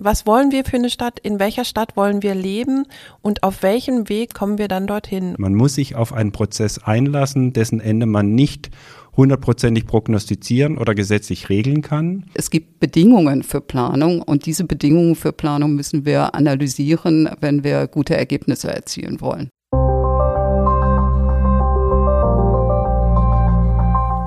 [0.00, 1.18] Was wollen wir für eine Stadt?
[1.18, 2.84] In welcher Stadt wollen wir leben?
[3.20, 5.34] Und auf welchem Weg kommen wir dann dorthin?
[5.38, 8.70] Man muss sich auf einen Prozess einlassen, dessen Ende man nicht
[9.16, 12.26] hundertprozentig prognostizieren oder gesetzlich regeln kann.
[12.34, 17.88] Es gibt Bedingungen für Planung und diese Bedingungen für Planung müssen wir analysieren, wenn wir
[17.88, 19.50] gute Ergebnisse erzielen wollen.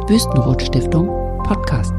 [0.10, 1.08] Wüstenrot Stiftung
[1.46, 1.94] Podcast.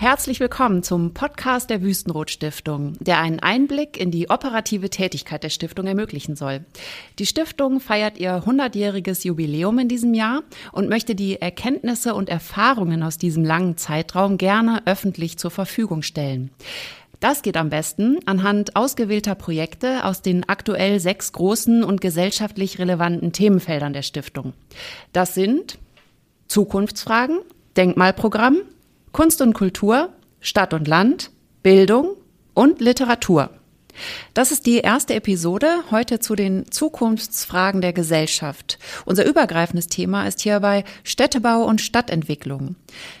[0.00, 5.48] Herzlich willkommen zum Podcast der Wüstenrot Stiftung, der einen Einblick in die operative Tätigkeit der
[5.48, 6.64] Stiftung ermöglichen soll.
[7.18, 13.02] Die Stiftung feiert ihr 100-jähriges Jubiläum in diesem Jahr und möchte die Erkenntnisse und Erfahrungen
[13.02, 16.52] aus diesem langen Zeitraum gerne öffentlich zur Verfügung stellen.
[17.18, 23.32] Das geht am besten anhand ausgewählter Projekte aus den aktuell sechs großen und gesellschaftlich relevanten
[23.32, 24.52] Themenfeldern der Stiftung.
[25.12, 25.76] Das sind
[26.46, 27.40] Zukunftsfragen,
[27.76, 28.58] Denkmalprogramm,
[29.18, 31.32] Kunst und Kultur, Stadt und Land,
[31.64, 32.14] Bildung
[32.54, 33.50] und Literatur.
[34.32, 38.78] Das ist die erste Episode heute zu den Zukunftsfragen der Gesellschaft.
[39.06, 42.76] Unser übergreifendes Thema ist hierbei Städtebau und Stadtentwicklung.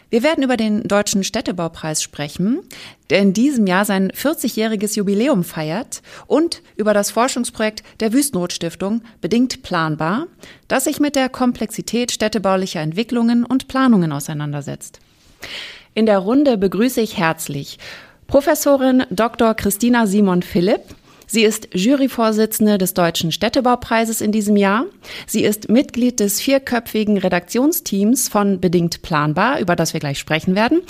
[0.08, 2.60] Wir werden über den Deutschen Städtebaupreis sprechen,
[3.10, 9.64] der in diesem Jahr sein 40-jähriges Jubiläum feiert und über das Forschungsprojekt der Wüstenrot-Stiftung Bedingt
[9.64, 10.28] Planbar,
[10.68, 15.00] das sich mit der Komplexität städtebaulicher Entwicklungen und Planungen auseinandersetzt.
[15.94, 17.78] In der Runde begrüße ich herzlich
[18.26, 19.54] Professorin Dr.
[19.54, 20.82] Christina Simon Philipp.
[21.26, 24.84] Sie ist Juryvorsitzende des Deutschen Städtebaupreises in diesem Jahr.
[25.26, 30.80] Sie ist Mitglied des vierköpfigen Redaktionsteams von Bedingt Planbar, über das wir gleich sprechen werden.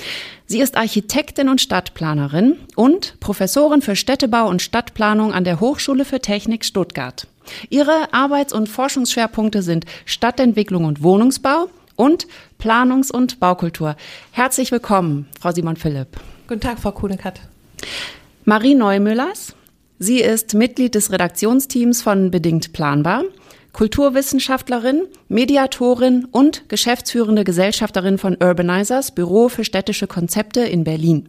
[0.47, 6.21] Sie ist Architektin und Stadtplanerin und Professorin für Städtebau und Stadtplanung an der Hochschule für
[6.21, 7.27] Technik Stuttgart.
[7.69, 13.97] Ihre Arbeits- und Forschungsschwerpunkte sind Stadtentwicklung und Wohnungsbau, und Planungs- und Baukultur.
[14.31, 16.09] Herzlich willkommen, Frau Simon Philipp.
[16.47, 17.41] Guten Tag, Frau Kuhnekert.
[18.45, 19.55] Marie Neumüllers.
[19.99, 23.25] Sie ist Mitglied des Redaktionsteams von Bedingt Planbar,
[23.73, 31.29] Kulturwissenschaftlerin, Mediatorin und geschäftsführende Gesellschafterin von Urbanizers, Büro für städtische Konzepte in Berlin.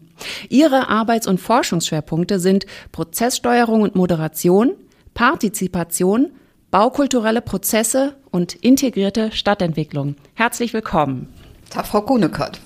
[0.50, 4.74] Ihre Arbeits- und Forschungsschwerpunkte sind Prozesssteuerung und Moderation,
[5.16, 6.29] Partizipation,
[6.72, 10.16] baukulturelle Prozesse und integrierte Stadtentwicklung.
[10.35, 11.34] Herzlich willkommen.
[11.69, 12.59] Tag, Frau Kuhnekert.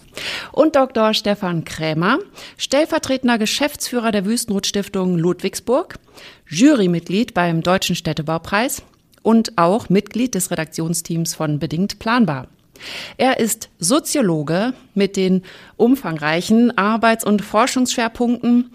[0.51, 1.13] Und Dr.
[1.13, 2.19] Stefan Krämer,
[2.57, 5.95] stellvertretender Geschäftsführer der Wüstenrot-Stiftung Ludwigsburg,
[6.47, 8.83] Jurymitglied beim Deutschen Städtebaupreis
[9.23, 12.47] und auch Mitglied des Redaktionsteams von Bedingt Planbar.
[13.17, 15.43] Er ist Soziologe mit den
[15.77, 18.71] umfangreichen Arbeits- und Forschungsschwerpunkten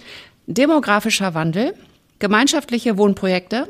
[0.46, 1.74] demografischer Wandel,
[2.18, 3.68] gemeinschaftliche Wohnprojekte,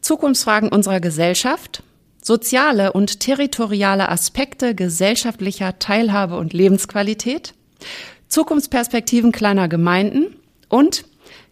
[0.00, 1.82] Zukunftsfragen unserer Gesellschaft,
[2.22, 7.54] soziale und territoriale Aspekte gesellschaftlicher Teilhabe und Lebensqualität,
[8.28, 10.36] Zukunftsperspektiven kleiner Gemeinden
[10.68, 11.04] und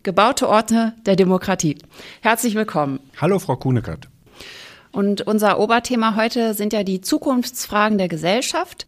[0.02, 1.78] gebaute Orte der Demokratie.
[2.20, 3.00] Herzlich willkommen.
[3.20, 4.08] Hallo, Frau Kuhnekert.
[4.92, 8.86] Und unser Oberthema heute sind ja die Zukunftsfragen der Gesellschaft.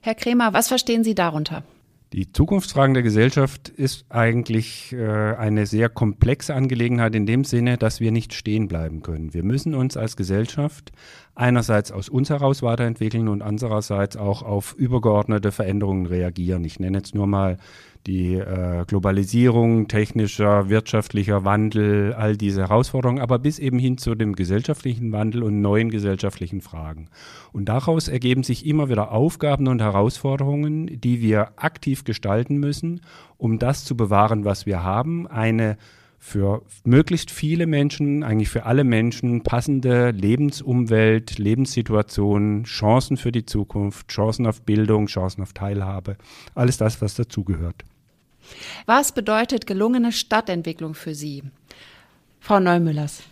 [0.00, 1.62] Herr Kremer, was verstehen Sie darunter?
[2.12, 8.00] Die Zukunftsfragen der Gesellschaft ist eigentlich äh, eine sehr komplexe Angelegenheit in dem Sinne, dass
[8.00, 9.32] wir nicht stehen bleiben können.
[9.32, 10.92] Wir müssen uns als Gesellschaft
[11.34, 16.64] einerseits aus uns heraus weiterentwickeln und andererseits auch auf übergeordnete Veränderungen reagieren.
[16.64, 17.56] Ich nenne jetzt nur mal
[18.06, 24.34] die äh, Globalisierung, technischer, wirtschaftlicher Wandel, all diese Herausforderungen, aber bis eben hin zu dem
[24.34, 27.08] gesellschaftlichen Wandel und neuen gesellschaftlichen Fragen.
[27.52, 33.00] Und daraus ergeben sich immer wieder Aufgaben und Herausforderungen, die wir aktiv gestalten müssen,
[33.38, 35.76] um das zu bewahren, was wir haben, eine
[36.24, 44.06] für möglichst viele Menschen, eigentlich für alle Menschen passende Lebensumwelt, Lebenssituation, Chancen für die Zukunft,
[44.06, 46.16] Chancen auf Bildung, Chancen auf Teilhabe,
[46.54, 47.84] alles das, was dazugehört.
[48.86, 51.42] Was bedeutet gelungene Stadtentwicklung für Sie?
[52.40, 53.22] Frau Neumüllers.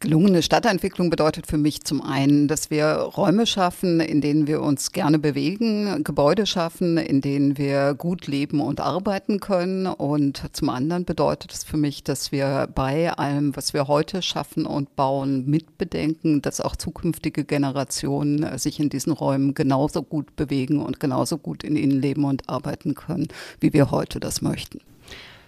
[0.00, 4.92] Gelungene Stadtentwicklung bedeutet für mich zum einen, dass wir Räume schaffen, in denen wir uns
[4.92, 9.88] gerne bewegen, Gebäude schaffen, in denen wir gut leben und arbeiten können.
[9.88, 14.66] Und zum anderen bedeutet es für mich, dass wir bei allem, was wir heute schaffen
[14.66, 21.00] und bauen, mitbedenken, dass auch zukünftige Generationen sich in diesen Räumen genauso gut bewegen und
[21.00, 23.26] genauso gut in ihnen leben und arbeiten können,
[23.58, 24.80] wie wir heute das möchten.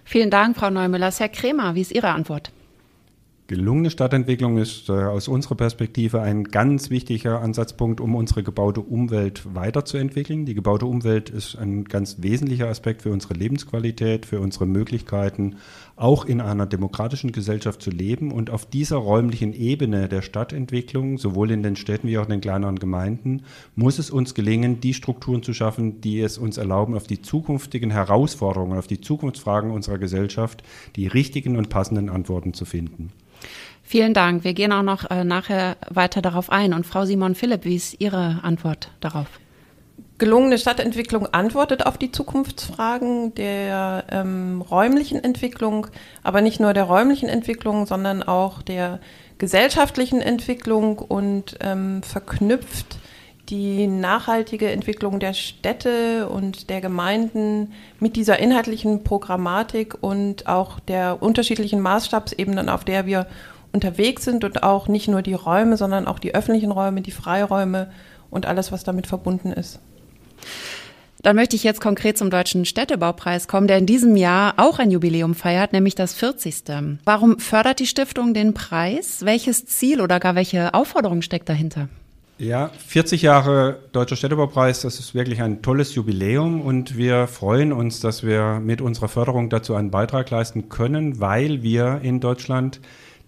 [0.02, 1.20] Vielen Dank, Frau Neumüllers.
[1.20, 2.50] Herr Kremer, wie ist Ihre Antwort?
[3.50, 9.42] Gelungene Stadtentwicklung ist äh, aus unserer Perspektive ein ganz wichtiger Ansatzpunkt, um unsere gebaute Umwelt
[9.56, 10.46] weiterzuentwickeln.
[10.46, 15.56] Die gebaute Umwelt ist ein ganz wesentlicher Aspekt für unsere Lebensqualität, für unsere Möglichkeiten,
[15.96, 18.30] auch in einer demokratischen Gesellschaft zu leben.
[18.30, 22.40] Und auf dieser räumlichen Ebene der Stadtentwicklung, sowohl in den Städten wie auch in den
[22.40, 23.42] kleineren Gemeinden,
[23.74, 27.90] muss es uns gelingen, die Strukturen zu schaffen, die es uns erlauben, auf die zukünftigen
[27.90, 30.62] Herausforderungen, auf die Zukunftsfragen unserer Gesellschaft
[30.94, 33.10] die richtigen und passenden Antworten zu finden.
[33.82, 34.44] Vielen Dank.
[34.44, 36.74] Wir gehen auch noch äh, nachher weiter darauf ein.
[36.74, 39.26] Und Frau Simon Philipp, wie ist Ihre Antwort darauf?
[40.18, 45.88] Gelungene Stadtentwicklung antwortet auf die Zukunftsfragen der ähm, räumlichen Entwicklung,
[46.22, 49.00] aber nicht nur der räumlichen Entwicklung, sondern auch der
[49.38, 52.99] gesellschaftlichen Entwicklung und ähm, verknüpft
[53.50, 61.22] die nachhaltige Entwicklung der Städte und der Gemeinden mit dieser inhaltlichen Programmatik und auch der
[61.22, 63.26] unterschiedlichen Maßstabsebenen, auf der wir
[63.72, 67.90] unterwegs sind und auch nicht nur die Räume, sondern auch die öffentlichen Räume, die Freiräume
[68.30, 69.80] und alles, was damit verbunden ist.
[71.22, 74.90] Dann möchte ich jetzt konkret zum Deutschen Städtebaupreis kommen, der in diesem Jahr auch ein
[74.90, 76.62] Jubiläum feiert, nämlich das 40.
[77.04, 79.22] Warum fördert die Stiftung den Preis?
[79.24, 81.88] Welches Ziel oder gar welche Aufforderung steckt dahinter?
[82.40, 88.00] Ja, 40 Jahre Deutscher Städtebaupreis, das ist wirklich ein tolles Jubiläum und wir freuen uns,
[88.00, 92.80] dass wir mit unserer Förderung dazu einen Beitrag leisten können, weil wir in Deutschland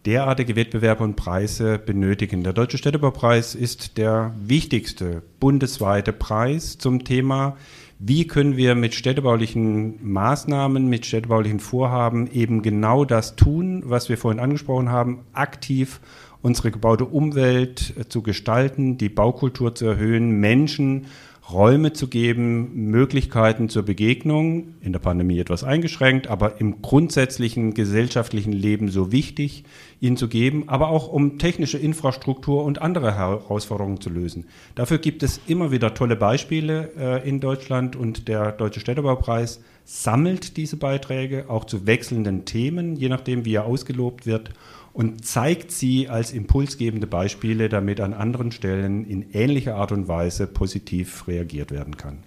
[0.06, 2.43] derartige Wettbewerbe und Preise benötigen.
[2.43, 7.59] Der Deutsche Städtebaupreis ist der wichtigste bundesweite Preis zum Thema,
[8.04, 14.19] wie können wir mit städtebaulichen Maßnahmen, mit städtebaulichen Vorhaben eben genau das tun, was wir
[14.19, 16.00] vorhin angesprochen haben, aktiv
[16.43, 21.06] unsere gebaute Umwelt zu gestalten, die Baukultur zu erhöhen, Menschen
[21.50, 28.53] Räume zu geben, Möglichkeiten zur Begegnung, in der Pandemie etwas eingeschränkt, aber im grundsätzlichen gesellschaftlichen
[28.53, 29.65] Leben so wichtig,
[30.00, 34.47] ihnen zu geben, aber auch um technische Infrastruktur und andere Herausforderungen zu lösen.
[34.77, 40.56] Dafür gibt es immer wieder tolle Beispiele äh, in Deutschland und der Deutsche Städtebaupreis sammelt
[40.56, 44.50] diese Beiträge auch zu wechselnden Themen, je nachdem, wie er ausgelobt wird
[44.93, 50.47] und zeigt sie als impulsgebende Beispiele, damit an anderen Stellen in ähnlicher Art und Weise
[50.47, 52.19] positiv reagiert werden kann.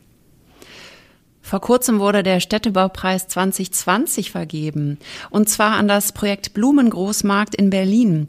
[1.45, 4.97] Vor kurzem wurde der Städtebaupreis 2020 vergeben,
[5.29, 8.25] und zwar an das Projekt Blumengroßmarkt in Berlin.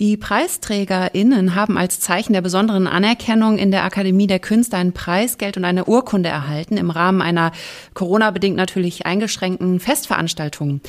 [0.00, 5.58] Die PreisträgerInnen haben als Zeichen der besonderen Anerkennung in der Akademie der Künste ein Preisgeld
[5.58, 7.52] und eine Urkunde erhalten im Rahmen einer
[7.92, 10.80] Corona-bedingt natürlich eingeschränkten Festveranstaltung.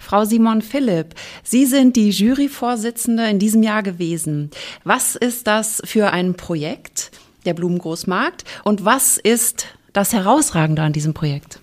[0.00, 1.14] Frau Simon Philipp,
[1.44, 4.50] Sie sind die Juryvorsitzende in diesem Jahr gewesen.
[4.82, 7.12] Was ist das für ein Projekt,
[7.44, 11.60] der Blumengroßmarkt, und was ist das Herausragende an diesem Projekt?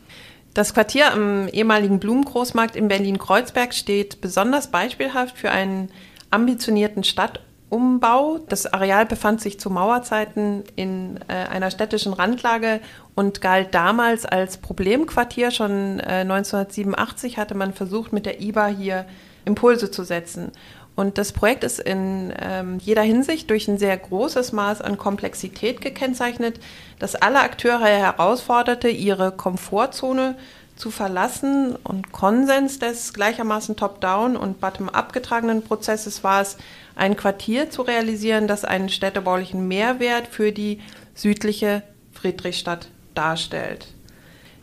[0.53, 5.89] Das Quartier am ehemaligen Blumengroßmarkt in Berlin-Kreuzberg steht besonders beispielhaft für einen
[6.31, 8.39] ambitionierten Stadt- Umbau.
[8.47, 12.79] Das Areal befand sich zu Mauerzeiten in äh, einer städtischen Randlage
[13.15, 15.51] und galt damals als Problemquartier.
[15.51, 19.05] Schon äh, 1987 hatte man versucht, mit der IBA hier
[19.45, 20.51] Impulse zu setzen.
[20.95, 25.79] Und das Projekt ist in ähm, jeder Hinsicht durch ein sehr großes Maß an Komplexität
[25.79, 26.59] gekennzeichnet,
[26.97, 30.35] das alle Akteure herausforderte, ihre Komfortzone
[30.75, 36.57] zu verlassen und Konsens des gleichermaßen top-down und bottom-up getragenen Prozesses war es,
[36.97, 40.81] ein Quartier zu realisieren, das einen städtebaulichen Mehrwert für die
[41.13, 43.87] südliche Friedrichstadt darstellt.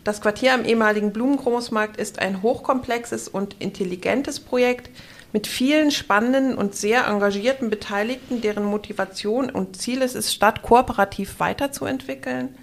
[0.03, 4.91] Das Quartier am ehemaligen Blumengroßmarkt ist ein hochkomplexes und intelligentes Projekt
[5.33, 11.41] mit vielen spannenden und sehr engagierten Beteiligten, deren Motivation und Ziel es ist, Stadt kooperativ
[11.41, 12.55] weiterzuentwickeln.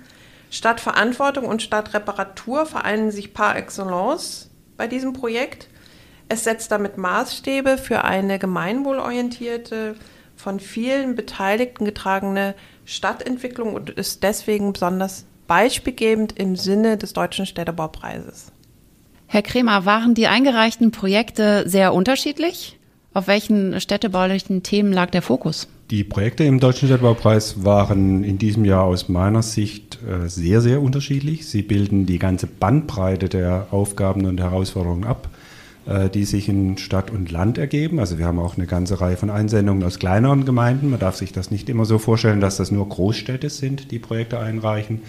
[0.52, 5.68] Stadtverantwortung und Stadtreparatur vereinen sich par excellence bei diesem Projekt.
[6.32, 9.96] Es setzt damit Maßstäbe für eine gemeinwohlorientierte,
[10.38, 18.54] von vielen Beteiligten getragene Stadtentwicklung und ist deswegen besonders beispielgebend im Sinne des Deutschen Städtebaupreises.
[19.28, 22.80] Herr Kremer, waren die eingereichten Projekte sehr unterschiedlich?
[23.14, 25.68] Auf welchen städtebaulichen Themen lag der Fokus?
[25.90, 30.82] Die Projekte im Deutschen Städtebaupreis waren in diesem Jahr aus meiner Sicht äh, sehr, sehr
[30.82, 31.50] unterschiedlich.
[31.50, 35.28] Sie bilden die ganze Bandbreite der Aufgaben und Herausforderungen ab.
[35.88, 38.00] Äh, die sich in Stadt und Land ergeben.
[38.00, 40.92] Also wir haben auch eine ganze Reihe von Einsendungen aus kleineren Gemeinden.
[40.92, 44.38] Man darf sich das nicht immer so vorstellen, dass das nur Großstädte sind, die Projekte
[44.38, 45.02] einreichen.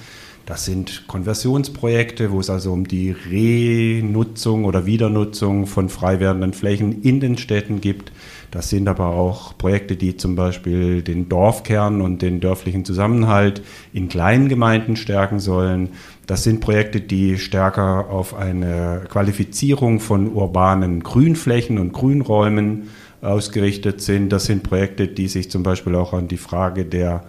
[0.46, 7.02] Das sind Konversionsprojekte, wo es also um die Renutzung oder Wiedernutzung von frei werdenden Flächen
[7.02, 8.10] in den Städten gibt.
[8.52, 13.62] Das sind aber auch Projekte, die zum Beispiel den Dorfkern und den dörflichen Zusammenhalt
[13.94, 15.88] in kleinen Gemeinden stärken sollen.
[16.26, 22.90] Das sind Projekte, die stärker auf eine Qualifizierung von urbanen Grünflächen und Grünräumen
[23.22, 24.30] ausgerichtet sind.
[24.30, 27.24] Das sind Projekte, die sich zum Beispiel auch an die Frage der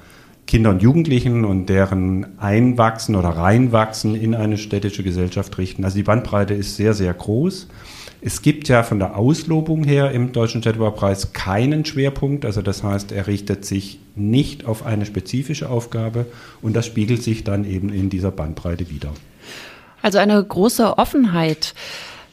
[0.46, 5.86] Kinder und Jugendlichen und deren Einwachsen oder Reinwachsen in eine städtische Gesellschaft richten.
[5.86, 7.70] Also die Bandbreite ist sehr, sehr groß.
[8.26, 12.46] Es gibt ja von der Auslobung her im Deutschen Städtebaupreis keinen Schwerpunkt.
[12.46, 16.26] Also das heißt, er richtet sich nicht auf eine spezifische Aufgabe
[16.62, 19.10] und das spiegelt sich dann eben in dieser Bandbreite wieder.
[20.02, 21.74] Also eine große Offenheit.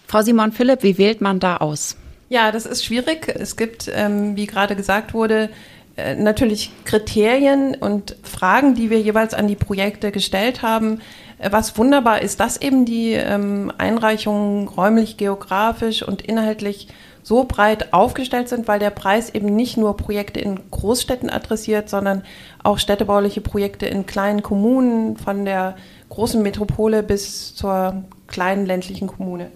[0.06, 1.96] Frau Simon Philipp, wie wählt man da aus?
[2.28, 3.26] Ja, das ist schwierig.
[3.26, 5.50] Es gibt, ähm, wie gerade gesagt wurde,
[5.96, 11.00] äh, natürlich Kriterien und Fragen, die wir jeweils an die Projekte gestellt haben.
[11.42, 16.88] Was wunderbar ist, dass eben die ähm, Einreichungen räumlich, geografisch und inhaltlich
[17.22, 22.24] so breit aufgestellt sind, weil der Preis eben nicht nur Projekte in Großstädten adressiert, sondern
[22.62, 25.76] auch städtebauliche Projekte in kleinen Kommunen, von der
[26.10, 29.50] großen Metropole bis zur kleinen ländlichen Kommune.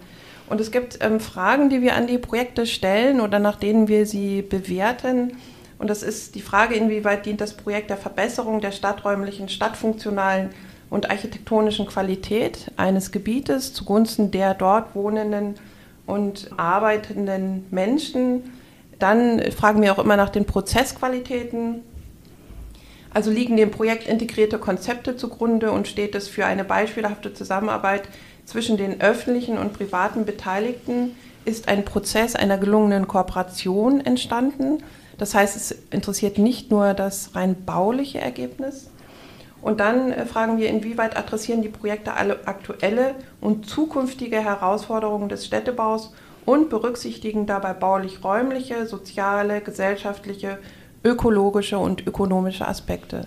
[0.49, 4.07] Und es gibt ähm, Fragen, die wir an die Projekte stellen oder nach denen wir
[4.07, 5.33] sie bewerten.
[5.77, 10.49] Und das ist die Frage, inwieweit dient das Projekt der Verbesserung der stadträumlichen, stadtfunktionalen
[10.89, 15.55] und architektonischen Qualität eines Gebietes zugunsten der dort wohnenden
[16.05, 18.53] und arbeitenden Menschen.
[18.99, 21.81] Dann fragen wir auch immer nach den Prozessqualitäten.
[23.13, 28.03] Also liegen dem Projekt integrierte Konzepte zugrunde und steht es für eine beispielhafte Zusammenarbeit
[28.45, 31.15] zwischen den öffentlichen und privaten Beteiligten?
[31.45, 34.79] Ist ein Prozess einer gelungenen Kooperation entstanden?
[35.17, 38.89] Das heißt, es interessiert nicht nur das rein bauliche Ergebnis.
[39.65, 45.43] Und dann äh, fragen wir, inwieweit adressieren die Projekte alle aktuelle und zukünftige Herausforderungen des
[45.43, 46.13] Städtebaus
[46.45, 50.59] und berücksichtigen dabei baulich-räumliche, soziale, gesellschaftliche,
[51.03, 53.25] ökologische und ökonomische Aspekte.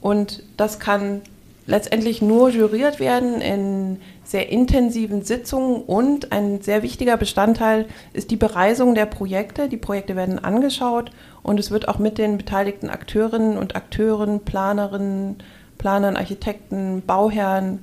[0.00, 1.20] Und das kann
[1.66, 7.84] letztendlich nur juriert werden in sehr intensiven Sitzungen und ein sehr wichtiger Bestandteil
[8.14, 9.68] ist die Bereisung der Projekte.
[9.68, 11.10] Die Projekte werden angeschaut
[11.42, 15.42] und es wird auch mit den beteiligten Akteurinnen und Akteuren, Planerinnen,
[15.78, 17.80] Planern, Architekten, Bauherren,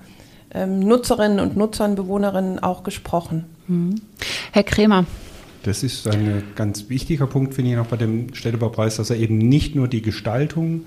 [0.54, 3.46] ähm, Nutzerinnen und Nutzern, Bewohnerinnen auch gesprochen.
[3.68, 3.96] Mhm.
[4.52, 5.06] Herr Kremer.
[5.64, 9.40] Das ist ein ganz wichtiger Punkt, finde ich, noch bei dem Städtebaupreis, dass er eben
[9.40, 10.82] nicht nur die Gestaltung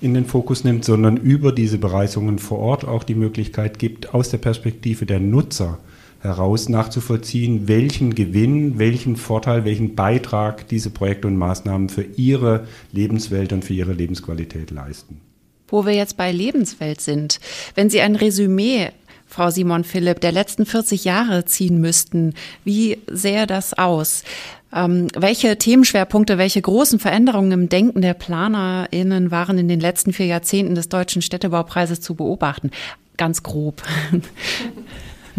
[0.00, 4.30] in den Fokus nimmt, sondern über diese Bereisungen vor Ort auch die Möglichkeit gibt, aus
[4.30, 5.78] der Perspektive der Nutzer
[6.20, 13.52] heraus nachzuvollziehen, welchen Gewinn, welchen Vorteil, welchen Beitrag diese Projekte und Maßnahmen für ihre Lebenswelt
[13.52, 15.20] und für ihre Lebensqualität leisten.
[15.70, 17.40] Wo wir jetzt bei Lebenswelt sind,
[17.74, 18.90] wenn Sie ein Resümee
[19.30, 22.34] Frau Simon Philipp, der letzten 40 Jahre ziehen müssten.
[22.64, 24.24] Wie sähe das aus?
[24.72, 30.26] Ähm, welche Themenschwerpunkte, welche großen Veränderungen im Denken der PlanerInnen waren in den letzten vier
[30.26, 32.72] Jahrzehnten des Deutschen Städtebaupreises zu beobachten?
[33.16, 33.82] Ganz grob.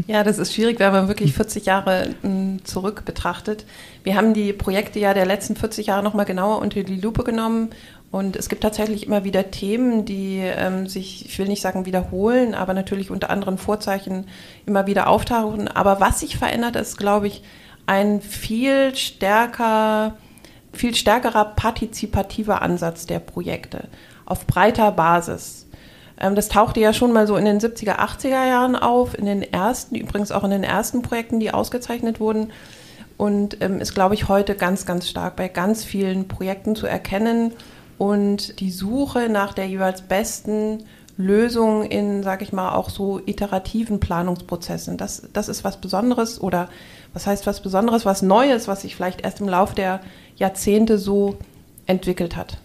[0.08, 3.66] Ja, das ist schwierig, wenn man wirklich 40 Jahre hm, zurück betrachtet.
[4.04, 7.70] Wir haben die Projekte ja der letzten 40 Jahre nochmal genauer unter die Lupe genommen
[8.12, 12.54] und es gibt tatsächlich immer wieder Themen, die ähm, sich, ich will nicht sagen wiederholen,
[12.54, 14.28] aber natürlich unter anderen Vorzeichen
[14.66, 15.70] immer wieder auftauchen.
[15.70, 17.42] Aber was sich verändert, ist, glaube ich,
[17.86, 20.18] ein viel stärker,
[20.74, 23.88] viel stärkerer partizipativer Ansatz der Projekte
[24.26, 25.68] auf breiter Basis.
[26.22, 29.42] Ähm, das tauchte ja schon mal so in den 70er, 80er Jahren auf, in den
[29.42, 32.52] ersten, übrigens auch in den ersten Projekten, die ausgezeichnet wurden.
[33.18, 37.52] Und ähm, ist, glaube ich, heute ganz, ganz stark bei ganz vielen Projekten zu erkennen.
[37.98, 40.86] Und die Suche nach der jeweils besten
[41.18, 44.98] Lösung in, sage ich mal, auch so iterativen Planungsprozessen.
[44.98, 46.70] Das, das ist was Besonderes oder
[47.14, 50.00] was heißt was Besonderes, was Neues, was sich vielleicht erst im Laufe der
[50.38, 51.38] Jahrzehnte so
[51.86, 52.58] entwickelt hat.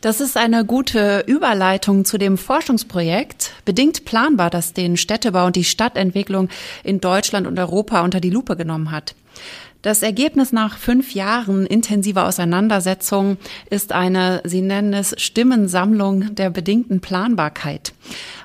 [0.00, 5.64] Das ist eine gute Überleitung zu dem Forschungsprojekt, bedingt planbar, das den Städtebau und die
[5.64, 6.48] Stadtentwicklung
[6.82, 9.14] in Deutschland und Europa unter die Lupe genommen hat.
[9.82, 13.38] Das Ergebnis nach fünf Jahren intensiver Auseinandersetzung
[13.70, 17.94] ist eine, Sie nennen es Stimmensammlung der bedingten Planbarkeit.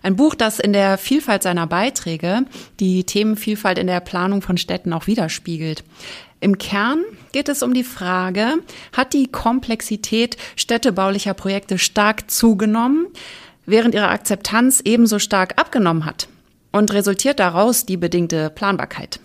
[0.02, 2.46] Ein Buch, das in der Vielfalt seiner Beiträge
[2.80, 5.84] die Themenvielfalt in der Planung von Städten auch widerspiegelt.
[6.40, 8.60] Im Kern geht es um die Frage,
[8.96, 13.08] hat die Komplexität städtebaulicher Projekte stark zugenommen,
[13.66, 16.30] während ihre Akzeptanz ebenso stark abgenommen hat?
[16.72, 19.20] Und resultiert daraus die bedingte Planbarkeit?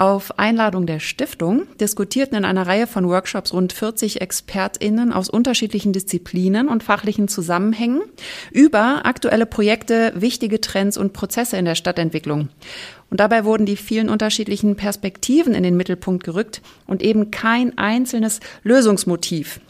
[0.00, 5.92] Auf Einladung der Stiftung diskutierten in einer Reihe von Workshops rund 40 ExpertInnen aus unterschiedlichen
[5.92, 8.00] Disziplinen und fachlichen Zusammenhängen
[8.50, 12.48] über aktuelle Projekte, wichtige Trends und Prozesse in der Stadtentwicklung.
[13.10, 18.40] Und dabei wurden die vielen unterschiedlichen Perspektiven in den Mittelpunkt gerückt und eben kein einzelnes
[18.62, 19.60] Lösungsmotiv.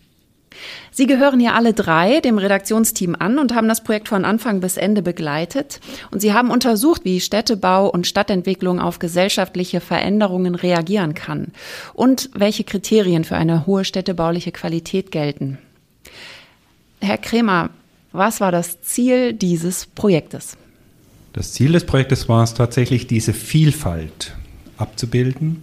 [0.90, 4.76] Sie gehören ja alle drei dem Redaktionsteam an und haben das Projekt von Anfang bis
[4.76, 5.80] Ende begleitet.
[6.10, 11.48] Und Sie haben untersucht, wie Städtebau und Stadtentwicklung auf gesellschaftliche Veränderungen reagieren kann
[11.94, 15.58] und welche Kriterien für eine hohe städtebauliche Qualität gelten.
[17.00, 17.70] Herr Kremer,
[18.12, 20.56] was war das Ziel dieses Projektes?
[21.32, 24.34] Das Ziel des Projektes war es tatsächlich, diese Vielfalt
[24.76, 25.62] abzubilden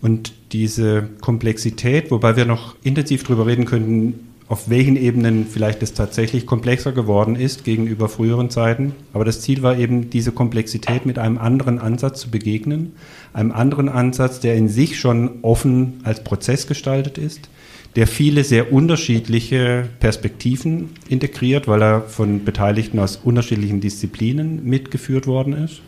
[0.00, 5.94] und diese Komplexität, wobei wir noch intensiv darüber reden könnten, auf welchen Ebenen vielleicht es
[5.94, 8.92] tatsächlich komplexer geworden ist gegenüber früheren Zeiten.
[9.14, 12.92] Aber das Ziel war eben, diese Komplexität mit einem anderen Ansatz zu begegnen,
[13.32, 17.48] einem anderen Ansatz, der in sich schon offen als Prozess gestaltet ist,
[17.96, 25.54] der viele sehr unterschiedliche Perspektiven integriert, weil er von Beteiligten aus unterschiedlichen Disziplinen mitgeführt worden
[25.54, 25.80] ist,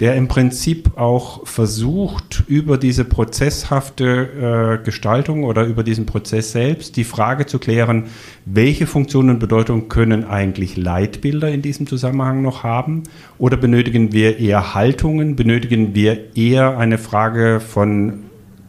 [0.00, 6.96] der im Prinzip auch versucht, über diese prozesshafte äh, Gestaltung oder über diesen Prozess selbst
[6.96, 8.04] die Frage zu klären,
[8.44, 13.04] welche Funktion und Bedeutung können eigentlich Leitbilder in diesem Zusammenhang noch haben?
[13.38, 18.24] Oder benötigen wir eher Haltungen, benötigen wir eher eine Frage von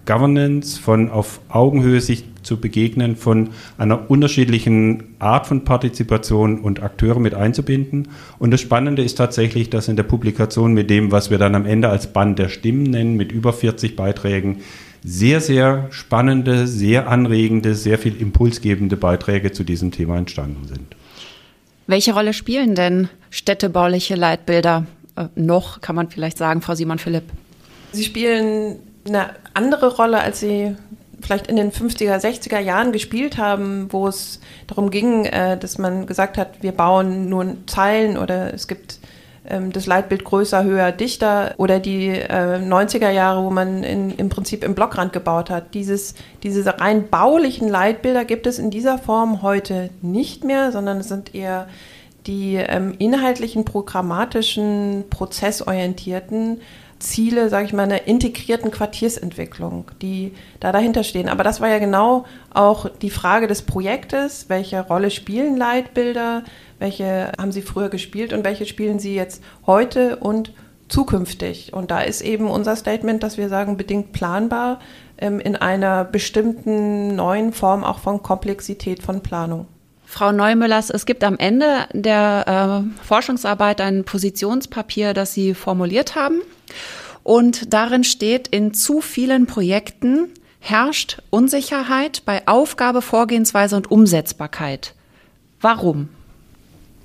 [0.05, 7.19] Governance, von auf Augenhöhe sich zu begegnen, von einer unterschiedlichen Art von Partizipation und Akteure
[7.19, 8.09] mit einzubinden.
[8.39, 11.65] Und das Spannende ist tatsächlich, dass in der Publikation mit dem, was wir dann am
[11.65, 14.59] Ende als Band der Stimmen nennen, mit über 40 Beiträgen,
[15.03, 20.95] sehr, sehr spannende, sehr anregende, sehr viel impulsgebende Beiträge zu diesem Thema entstanden sind.
[21.87, 27.23] Welche Rolle spielen denn städtebauliche Leitbilder äh, noch, kann man vielleicht sagen, Frau Simon-Philipp?
[27.91, 30.75] Sie spielen eine andere Rolle, als sie
[31.25, 36.05] vielleicht in den 50er, 60er Jahren gespielt haben, wo es darum ging, äh, dass man
[36.05, 38.99] gesagt hat, wir bauen nur Zeilen oder es gibt
[39.47, 44.29] ähm, das Leitbild größer, höher, dichter oder die äh, 90er Jahre, wo man in, im
[44.29, 45.73] Prinzip im Blockrand gebaut hat.
[45.73, 51.09] Dieses, diese rein baulichen Leitbilder gibt es in dieser Form heute nicht mehr, sondern es
[51.09, 51.67] sind eher
[52.27, 56.61] die ähm, inhaltlichen, programmatischen, prozessorientierten
[56.99, 61.29] Ziele, sage ich mal, einer integrierten Quartiersentwicklung, die da dahinter stehen.
[61.29, 64.45] Aber das war ja genau auch die Frage des Projektes.
[64.49, 66.43] Welche Rolle spielen Leitbilder?
[66.79, 70.53] Welche haben sie früher gespielt und welche spielen sie jetzt heute und
[70.87, 71.73] zukünftig?
[71.73, 74.79] Und da ist eben unser Statement, dass wir sagen, bedingt planbar
[75.17, 79.67] ähm, in einer bestimmten neuen Form auch von Komplexität von Planung.
[80.05, 86.41] Frau Neumüllers, es gibt am Ende der äh, Forschungsarbeit ein Positionspapier, das Sie formuliert haben.
[87.23, 90.29] Und darin steht, in zu vielen Projekten
[90.59, 94.95] herrscht Unsicherheit bei Aufgabe, Vorgehensweise und Umsetzbarkeit.
[95.61, 96.09] Warum?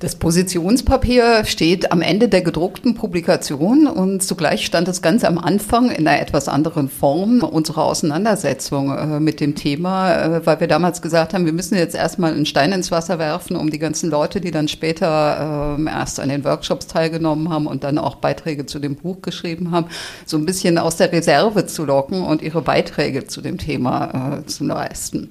[0.01, 5.91] Das Positionspapier steht am Ende der gedruckten Publikation und zugleich stand es ganz am Anfang
[5.91, 11.03] in einer etwas anderen Form unserer Auseinandersetzung äh, mit dem Thema, äh, weil wir damals
[11.03, 14.41] gesagt haben, wir müssen jetzt erstmal einen Stein ins Wasser werfen, um die ganzen Leute,
[14.41, 18.79] die dann später äh, erst an den Workshops teilgenommen haben und dann auch Beiträge zu
[18.79, 19.89] dem Buch geschrieben haben,
[20.25, 24.47] so ein bisschen aus der Reserve zu locken und ihre Beiträge zu dem Thema äh,
[24.47, 25.29] zu leisten.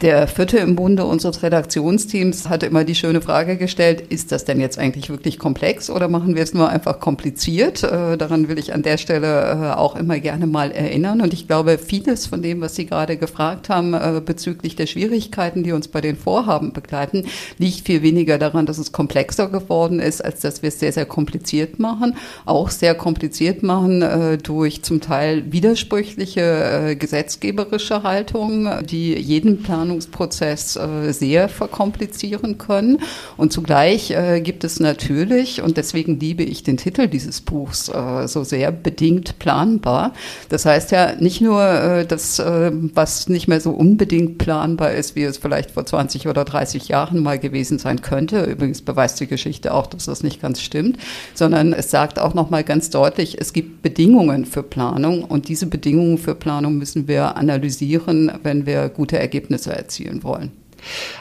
[0.00, 4.60] Der vierte im Bunde unseres Redaktionsteams hat immer die schöne Frage gestellt, ist das denn
[4.60, 7.82] jetzt eigentlich wirklich komplex oder machen wir es nur einfach kompliziert?
[7.82, 11.20] Äh, daran will ich an der Stelle äh, auch immer gerne mal erinnern.
[11.20, 15.64] Und ich glaube, vieles von dem, was Sie gerade gefragt haben äh, bezüglich der Schwierigkeiten,
[15.64, 17.26] die uns bei den Vorhaben begleiten,
[17.58, 21.06] liegt viel weniger daran, dass es komplexer geworden ist, als dass wir es sehr, sehr
[21.06, 22.14] kompliziert machen.
[22.46, 29.87] Auch sehr kompliziert machen äh, durch zum Teil widersprüchliche äh, gesetzgeberische Haltungen, die jeden Plan
[29.88, 32.98] Planungsprozess äh, sehr verkomplizieren können.
[33.36, 38.28] Und zugleich äh, gibt es natürlich, und deswegen liebe ich den Titel dieses Buchs äh,
[38.28, 40.12] so sehr, bedingt planbar.
[40.50, 45.38] Das heißt ja nicht nur das, was nicht mehr so unbedingt planbar ist, wie es
[45.38, 48.42] vielleicht vor 20 oder 30 Jahren mal gewesen sein könnte.
[48.44, 50.98] Übrigens beweist die Geschichte auch, dass das nicht ganz stimmt,
[51.34, 55.66] sondern es sagt auch noch mal ganz deutlich, es gibt Bedingungen für Planung und diese
[55.66, 60.52] Bedingungen für Planung müssen wir analysieren, wenn wir gute Ergebnisse erzielen wollen.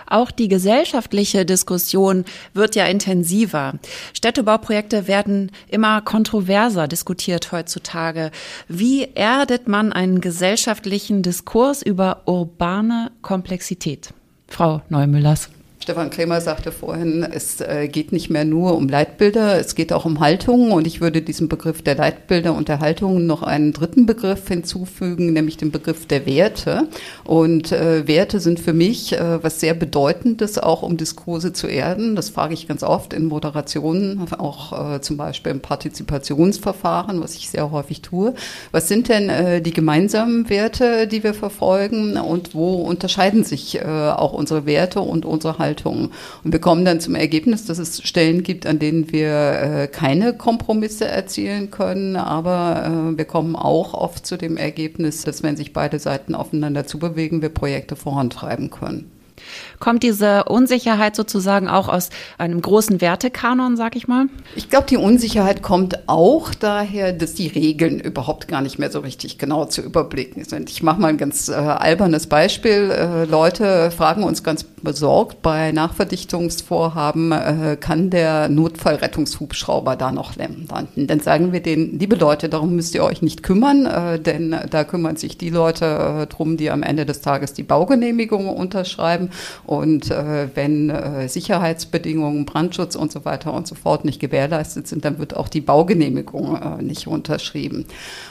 [0.05, 3.73] Auch die gesellschaftliche Diskussion wird ja intensiver.
[4.13, 8.31] Städtebauprojekte werden immer kontroverser diskutiert heutzutage.
[8.67, 14.13] Wie erdet man einen gesellschaftlichen Diskurs über urbane Komplexität?
[14.47, 15.49] Frau Neumüllers.
[15.87, 20.03] Stefan Kremer sagte vorhin, es äh, geht nicht mehr nur um Leitbilder, es geht auch
[20.03, 20.73] um Haltungen.
[20.73, 25.31] Und ich würde diesem Begriff der Leitbilder und der Haltungen noch einen dritten Begriff hinzufügen,
[25.31, 26.89] nämlich den Begriff der Werte.
[27.23, 32.17] Und äh, Werte sind für mich äh, was sehr Bedeutendes, auch um Diskurse zu erden.
[32.17, 37.47] Das frage ich ganz oft in Moderationen, auch äh, zum Beispiel im Partizipationsverfahren, was ich
[37.47, 38.33] sehr häufig tue.
[38.73, 43.85] Was sind denn äh, die gemeinsamen Werte, die wir verfolgen und wo unterscheiden sich äh,
[43.85, 45.76] auch unsere Werte und unsere Haltungen?
[45.85, 46.11] Und
[46.43, 51.05] wir kommen dann zum Ergebnis, dass es Stellen gibt, an denen wir äh, keine Kompromisse
[51.05, 55.99] erzielen können, aber äh, wir kommen auch oft zu dem Ergebnis, dass wenn sich beide
[55.99, 59.11] Seiten aufeinander zubewegen, wir Projekte vorantreiben können.
[59.79, 64.25] Kommt diese Unsicherheit sozusagen auch aus einem großen Wertekanon, sag ich mal?
[64.55, 68.99] Ich glaube, die Unsicherheit kommt auch daher, dass die Regeln überhaupt gar nicht mehr so
[68.99, 70.69] richtig genau zu überblicken sind.
[70.69, 72.91] Ich mache mal ein ganz äh, albernes Beispiel.
[72.91, 81.07] Äh, Leute fragen uns ganz besorgt bei Nachverdichtungsvorhaben, äh, kann der Notfallrettungshubschrauber da noch landen?
[81.07, 84.83] Dann sagen wir denen, liebe Leute, darum müsst ihr euch nicht kümmern, äh, denn da
[84.83, 89.29] kümmern sich die Leute äh, drum, die am Ende des Tages die Baugenehmigung unterschreiben.
[89.67, 95.03] Und äh, wenn äh, Sicherheitsbedingungen, Brandschutz und so weiter und so fort nicht gewährleistet sind,
[95.03, 97.85] dann wird auch die Baugenehmigung äh, nicht unterschrieben.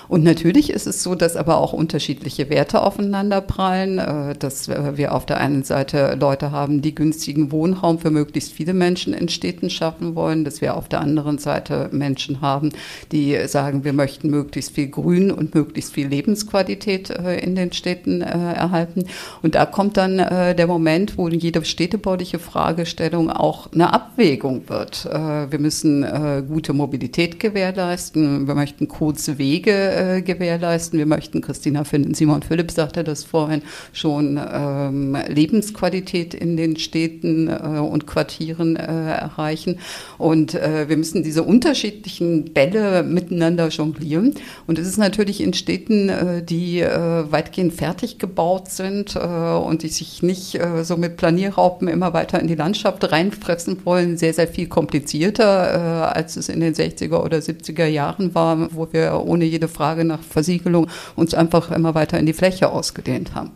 [0.08, 5.14] Und natürlich ist es so, dass aber auch unterschiedliche Werte aufeinanderprallen, äh, dass äh, wir
[5.14, 9.68] auf der einen Seite Leute haben, die günstigen Wohnraum für möglichst viele Menschen in Städten
[9.68, 12.70] schaffen wollen, dass wir auf der anderen Seite Menschen haben,
[13.12, 18.22] die sagen, wir möchten möglichst viel Grün und möglichst viel Lebensqualität äh, in den Städten
[18.22, 19.04] erhalten.
[19.42, 25.04] Und da kommt dann der Moment, wo jede städtebauliche Fragestellung auch eine Abwägung wird.
[25.04, 26.06] Wir müssen
[26.48, 30.98] gute Mobilität gewährleisten, wir möchten kurze Wege äh, gewährleisten.
[30.98, 33.62] Wir möchten, Christina finden, Simon Philipp sagte das vorhin,
[33.92, 39.78] schon ähm, Lebensqualität in den Städten äh, und Quartieren äh, erreichen.
[40.18, 44.34] Und äh, wir müssen diese unterschiedlichen Bälle miteinander jonglieren.
[44.66, 49.88] Und es ist natürlich in Städten, äh, die äh, weitgehend fertig gebaut sind und die
[49.88, 54.66] sich nicht so mit Planierraupen immer weiter in die Landschaft reinfressen wollen, sehr, sehr viel
[54.68, 59.96] komplizierter, als es in den 60er oder 70er Jahren war, wo wir ohne jede Frage
[59.96, 63.52] Frage nach Versiegelung uns einfach immer weiter in die Fläche ausgedehnt haben.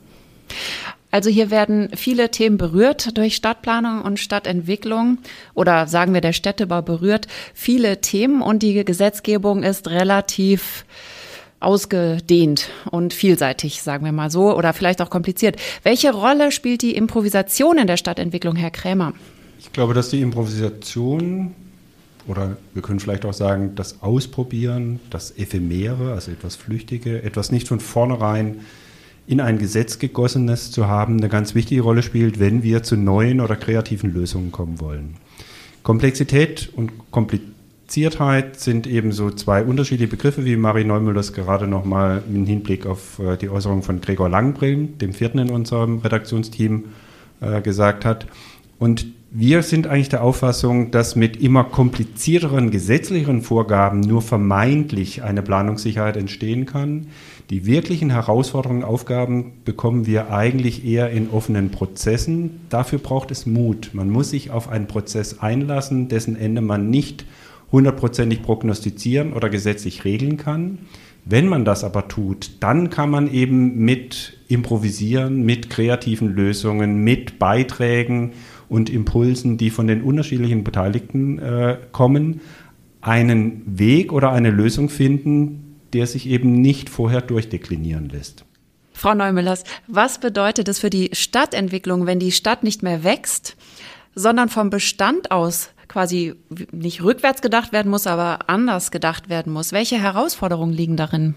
[1.10, 5.18] Also hier werden viele Themen berührt durch Stadtplanung und Stadtentwicklung
[5.54, 10.84] oder sagen wir der Städtebau berührt viele Themen und die Gesetzgebung ist relativ
[11.60, 15.56] ausgedehnt und vielseitig, sagen wir mal so, oder vielleicht auch kompliziert.
[15.82, 19.12] Welche Rolle spielt die Improvisation in der Stadtentwicklung, Herr Krämer?
[19.58, 21.54] Ich glaube, dass die Improvisation
[22.26, 27.68] oder wir können vielleicht auch sagen, das Ausprobieren, das Ephemere, also etwas Flüchtige, etwas nicht
[27.68, 28.60] von vornherein
[29.26, 33.40] in ein Gesetz gegossenes zu haben, eine ganz wichtige Rolle spielt, wenn wir zu neuen
[33.40, 35.16] oder kreativen Lösungen kommen wollen.
[35.82, 36.90] Komplexität und
[37.90, 42.86] Kompliziertheit sind eben so zwei unterschiedliche Begriffe, wie Marie Neumüller das gerade nochmal im Hinblick
[42.86, 46.84] auf äh, die Äußerung von Gregor Langbrillen, dem vierten in unserem Redaktionsteam,
[47.40, 48.28] äh, gesagt hat.
[48.78, 55.42] Und wir sind eigentlich der Auffassung, dass mit immer komplizierteren gesetzlichen Vorgaben nur vermeintlich eine
[55.42, 57.08] Planungssicherheit entstehen kann.
[57.50, 62.60] Die wirklichen Herausforderungen, Aufgaben bekommen wir eigentlich eher in offenen Prozessen.
[62.68, 63.90] Dafür braucht es Mut.
[63.94, 67.24] Man muss sich auf einen Prozess einlassen, dessen Ende man nicht
[67.72, 70.78] hundertprozentig prognostizieren oder gesetzlich regeln kann.
[71.24, 77.38] Wenn man das aber tut, dann kann man eben mit improvisieren, mit kreativen Lösungen, mit
[77.38, 78.32] Beiträgen
[78.68, 82.40] und Impulsen, die von den unterschiedlichen Beteiligten äh, kommen,
[83.00, 88.44] einen Weg oder eine Lösung finden, der sich eben nicht vorher durchdeklinieren lässt.
[88.92, 93.56] Frau Neumüllers, was bedeutet es für die Stadtentwicklung, wenn die Stadt nicht mehr wächst,
[94.14, 96.34] sondern vom Bestand aus quasi
[96.70, 99.72] nicht rückwärts gedacht werden muss, aber anders gedacht werden muss?
[99.72, 101.34] Welche Herausforderungen liegen darin?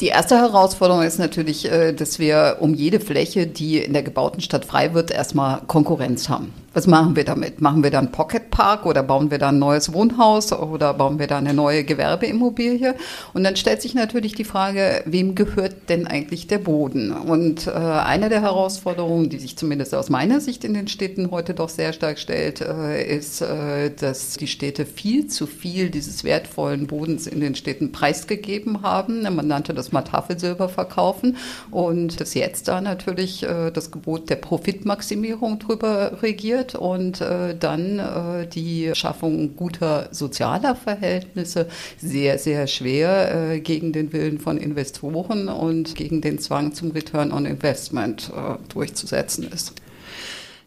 [0.00, 4.40] Die erste Herausforderung ist natürlich, äh, dass wir um jede Fläche, die in der gebauten
[4.40, 6.52] Stadt frei wird, erstmal Konkurrenz haben.
[6.78, 7.60] Was machen wir damit?
[7.60, 11.26] Machen wir dann Pocket Park oder bauen wir da ein neues Wohnhaus oder bauen wir
[11.26, 12.94] da eine neue Gewerbeimmobilie?
[13.34, 17.10] Und dann stellt sich natürlich die Frage, wem gehört denn eigentlich der Boden?
[17.10, 21.52] Und äh, eine der Herausforderungen, die sich zumindest aus meiner Sicht in den Städten heute
[21.52, 26.86] doch sehr stark stellt, äh, ist, äh, dass die Städte viel zu viel dieses wertvollen
[26.86, 29.22] Bodens in den Städten preisgegeben haben.
[29.22, 31.38] Man nannte das mal Tafelsilber verkaufen
[31.72, 37.56] und dass jetzt da natürlich äh, das Gebot der Profitmaximierung drüber regiert wird und äh,
[37.56, 44.58] dann äh, die Schaffung guter sozialer Verhältnisse sehr, sehr schwer äh, gegen den Willen von
[44.58, 49.74] Investoren und gegen den Zwang zum Return on Investment äh, durchzusetzen ist.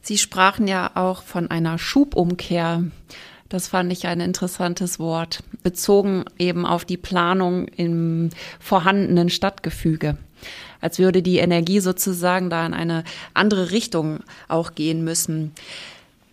[0.01, 2.83] Sie sprachen ja auch von einer Schubumkehr.
[3.49, 10.17] Das fand ich ein interessantes Wort, bezogen eben auf die Planung im vorhandenen Stadtgefüge.
[10.81, 15.53] Als würde die Energie sozusagen da in eine andere Richtung auch gehen müssen.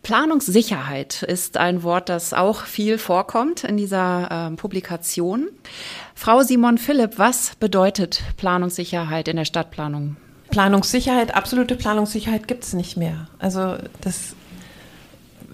[0.03, 5.49] Planungssicherheit ist ein Wort, das auch viel vorkommt in dieser äh, Publikation.
[6.15, 10.17] Frau Simon Philipp, was bedeutet Planungssicherheit in der Stadtplanung?
[10.51, 13.29] Planungssicherheit, absolute Planungssicherheit gibt es nicht mehr.
[13.39, 14.35] Also das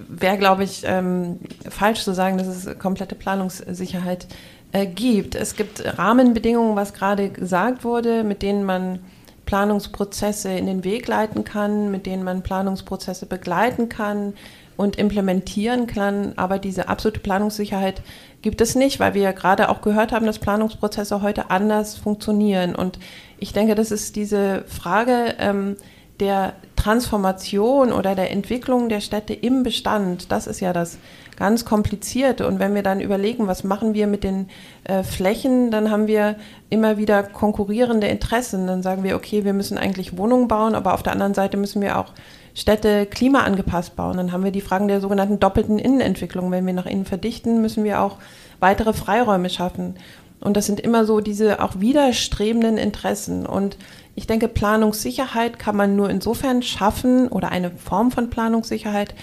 [0.09, 4.27] wäre, glaube ich, ähm, falsch zu sagen, dass es komplette Planungssicherheit
[4.75, 5.37] äh, gibt.
[5.37, 8.99] Es gibt Rahmenbedingungen, was gerade gesagt wurde, mit denen man
[9.47, 14.35] Planungsprozesse in den Weg leiten kann, mit denen man Planungsprozesse begleiten kann
[14.77, 16.33] und implementieren kann.
[16.37, 18.03] Aber diese absolute Planungssicherheit
[18.43, 22.75] gibt es nicht, weil wir gerade auch gehört haben, dass Planungsprozesse heute anders funktionieren.
[22.75, 22.99] Und
[23.39, 25.77] ich denke, das ist diese Frage, ähm,
[26.19, 30.99] der Transformation oder der Entwicklung der Städte im Bestand, das ist ja das
[31.37, 32.47] ganz Komplizierte.
[32.47, 34.49] Und wenn wir dann überlegen, was machen wir mit den
[34.85, 36.37] äh, Flächen, dann haben wir
[36.71, 38.67] immer wieder konkurrierende Interessen.
[38.67, 41.83] Dann sagen wir, okay, wir müssen eigentlich Wohnungen bauen, aber auf der anderen Seite müssen
[41.83, 42.13] wir auch
[42.55, 44.17] Städte klimaangepasst bauen.
[44.17, 46.51] Dann haben wir die Fragen der sogenannten doppelten Innenentwicklung.
[46.51, 48.19] Wenn wir nach innen verdichten, müssen wir auch
[48.61, 49.97] weitere Freiräume schaffen.
[50.41, 53.47] Und das sind immer so diese auch widerstrebenden Interessen.
[53.47, 53.77] Und
[54.15, 59.15] ich denke, Planungssicherheit kann man nur insofern schaffen oder eine Form von Planungssicherheit,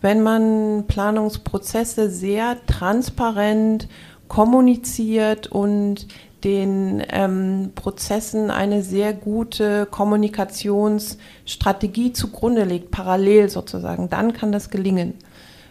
[0.00, 3.88] wenn man Planungsprozesse sehr transparent
[4.28, 6.06] kommuniziert und
[6.44, 15.14] den ähm, Prozessen eine sehr gute Kommunikationsstrategie zugrunde legt, parallel sozusagen, dann kann das gelingen.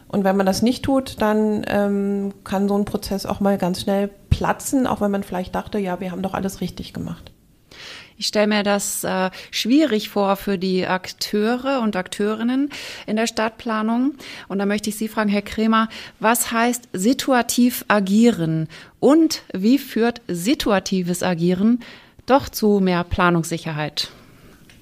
[0.07, 3.81] Und wenn man das nicht tut, dann ähm, kann so ein Prozess auch mal ganz
[3.81, 7.31] schnell platzen, auch wenn man vielleicht dachte, ja, wir haben doch alles richtig gemacht.
[8.19, 12.69] Ich stelle mir das äh, schwierig vor für die Akteure und Akteurinnen
[13.07, 14.15] in der Stadtplanung.
[14.49, 15.87] Und da möchte ich Sie fragen, Herr Kremer,
[16.19, 18.67] was heißt situativ agieren
[18.99, 21.79] und wie führt situatives Agieren
[22.25, 24.11] doch zu mehr Planungssicherheit?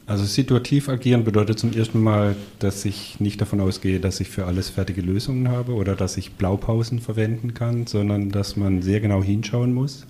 [0.07, 4.47] Also situativ agieren bedeutet zum ersten Mal, dass ich nicht davon ausgehe, dass ich für
[4.47, 9.21] alles fertige Lösungen habe oder dass ich Blaupausen verwenden kann, sondern dass man sehr genau
[9.21, 10.07] hinschauen muss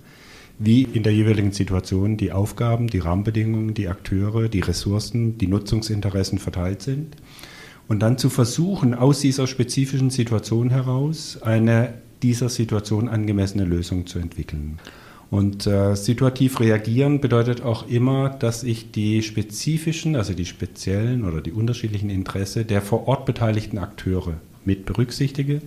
[0.58, 6.38] wie in der jeweiligen Situation die Aufgaben, die Rahmenbedingungen, die Akteure, die Ressourcen, die Nutzungsinteressen
[6.38, 7.16] verteilt sind.
[7.86, 14.18] Und dann zu versuchen, aus dieser spezifischen Situation heraus eine dieser Situation angemessene Lösung zu
[14.18, 14.78] entwickeln.
[15.30, 21.42] Und äh, situativ reagieren bedeutet auch immer, dass ich die spezifischen, also die speziellen oder
[21.42, 25.60] die unterschiedlichen Interesse der vor Ort beteiligten Akteure mit berücksichtige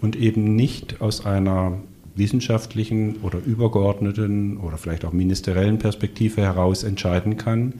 [0.00, 1.78] und eben nicht aus einer
[2.16, 7.74] wissenschaftlichen oder übergeordneten oder vielleicht auch ministeriellen Perspektive heraus entscheiden kann,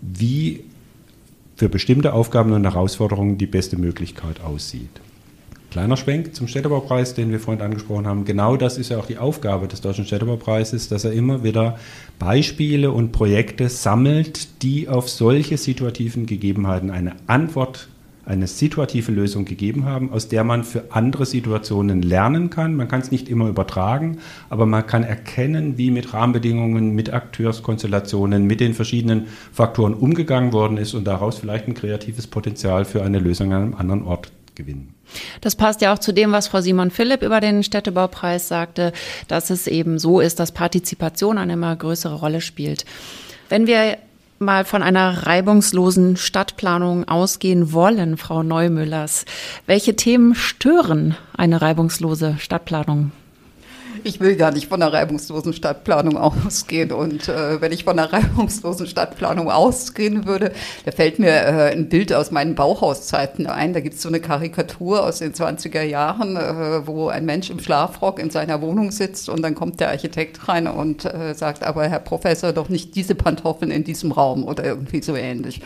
[0.00, 0.64] wie
[1.56, 5.00] für bestimmte Aufgaben und Herausforderungen die beste Möglichkeit aussieht.
[5.70, 8.24] Kleiner Schwenk zum Städtebaupreis, den wir vorhin angesprochen haben.
[8.24, 11.78] Genau das ist ja auch die Aufgabe des Deutschen Städtebaupreises, dass er immer wieder
[12.20, 17.88] Beispiele und Projekte sammelt, die auf solche situativen Gegebenheiten eine Antwort
[18.26, 22.74] eine situative Lösung gegeben haben, aus der man für andere Situationen lernen kann.
[22.74, 28.46] Man kann es nicht immer übertragen, aber man kann erkennen, wie mit Rahmenbedingungen, mit Akteurskonstellationen,
[28.46, 33.18] mit den verschiedenen Faktoren umgegangen worden ist und daraus vielleicht ein kreatives Potenzial für eine
[33.18, 34.94] Lösung an einem anderen Ort gewinnen.
[35.40, 38.92] Das passt ja auch zu dem, was Frau Simon Philipp über den Städtebaupreis sagte,
[39.28, 42.84] dass es eben so ist, dass Partizipation eine immer größere Rolle spielt.
[43.48, 43.98] Wenn wir
[44.38, 49.24] mal von einer reibungslosen Stadtplanung ausgehen wollen, Frau Neumüllers,
[49.66, 53.12] welche Themen stören eine reibungslose Stadtplanung?
[54.06, 56.92] Ich will gar nicht von einer reibungslosen Stadtplanung ausgehen.
[56.92, 60.52] Und äh, wenn ich von einer reibungslosen Stadtplanung ausgehen würde,
[60.84, 63.72] da fällt mir äh, ein Bild aus meinen Bauhauszeiten ein.
[63.72, 67.60] Da gibt es so eine Karikatur aus den 20er Jahren, äh, wo ein Mensch im
[67.60, 71.88] Schlafrock in seiner Wohnung sitzt und dann kommt der Architekt rein und äh, sagt, aber
[71.88, 75.62] Herr Professor, doch nicht diese Pantoffeln in diesem Raum oder irgendwie so ähnlich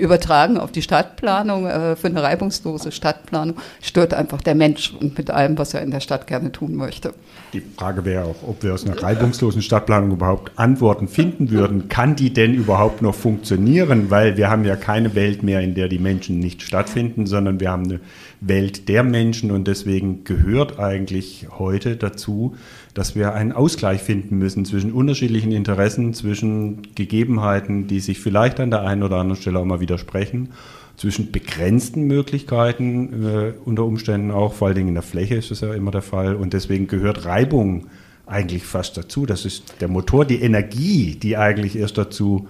[0.00, 5.30] übertragen auf die Stadtplanung, äh, für eine reibungslose Stadtplanung, stört einfach der Mensch und mit
[5.30, 7.14] allem, was er in der Stadt gerne tun möchte.
[7.52, 11.88] Die Frage wäre auch, ob wir aus einer reibungslosen Stadtplanung überhaupt Antworten finden würden.
[11.88, 14.10] Kann die denn überhaupt noch funktionieren?
[14.10, 17.70] Weil wir haben ja keine Welt mehr, in der die Menschen nicht stattfinden, sondern wir
[17.70, 18.00] haben eine
[18.40, 22.56] Welt der Menschen und deswegen gehört eigentlich heute dazu,
[22.94, 28.70] dass wir einen Ausgleich finden müssen zwischen unterschiedlichen Interessen, zwischen Gegebenheiten, die sich vielleicht an
[28.70, 30.50] der einen oder anderen Stelle auch mal widersprechen,
[30.96, 35.60] zwischen begrenzten Möglichkeiten, äh, unter Umständen auch, vor allen Dingen in der Fläche ist das
[35.60, 36.34] ja immer der Fall.
[36.34, 37.86] Und deswegen gehört Reibung
[38.26, 39.24] eigentlich fast dazu.
[39.24, 42.48] Das ist der Motor, die Energie, die eigentlich erst dazu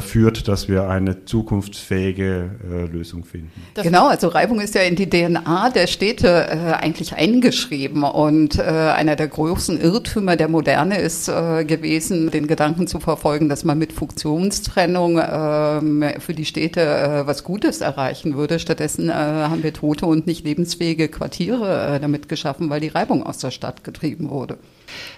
[0.00, 3.50] führt, dass wir eine zukunftsfähige äh, Lösung finden.
[3.74, 8.58] Das genau, also Reibung ist ja in die DNA der Städte äh, eigentlich eingeschrieben und
[8.58, 13.64] äh, einer der großen Irrtümer der Moderne ist äh, gewesen, den Gedanken zu verfolgen, dass
[13.64, 18.58] man mit Funktionstrennung ähm, für die Städte äh, was Gutes erreichen würde.
[18.58, 23.50] Stattdessen haben wir tote und nicht lebensfähige Quartiere damit geschaffen, weil die Reibung aus der
[23.50, 24.58] Stadt getrieben wurde.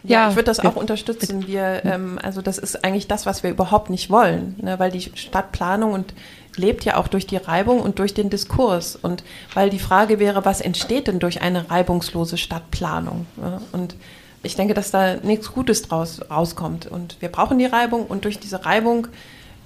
[0.02, 1.46] Ja, ja ich würde das auch unterstützen.
[1.46, 4.78] Wir, ähm, also das ist eigentlich das, was wir überhaupt nicht wollen, ne?
[4.78, 6.14] weil die Stadtplanung und
[6.56, 8.96] lebt ja auch durch die Reibung und durch den Diskurs.
[8.96, 13.26] Und weil die Frage wäre, was entsteht denn durch eine reibungslose Stadtplanung?
[13.36, 13.60] Ne?
[13.72, 13.96] Und
[14.42, 16.86] ich denke, dass da nichts Gutes draus rauskommt.
[16.86, 19.08] Und wir brauchen die Reibung und durch diese Reibung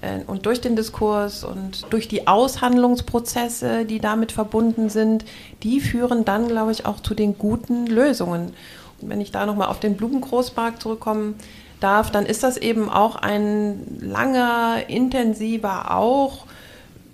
[0.01, 5.25] äh, und durch den Diskurs und durch die Aushandlungsprozesse, die damit verbunden sind,
[5.63, 8.53] die führen dann, glaube ich, auch zu den guten Lösungen
[9.03, 11.35] wenn ich da nochmal auf den Blumengroßmarkt zurückkommen
[11.79, 16.45] darf, dann ist das eben auch ein langer, intensiver, auch